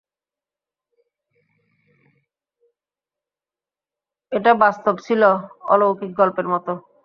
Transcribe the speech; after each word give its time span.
এটা 4.31 4.51
বাস্তব 4.55 4.95
ছিল, 5.05 5.21
অলৌকিক 5.69 6.11
গল্পের 6.17 6.47
মত। 6.47 6.67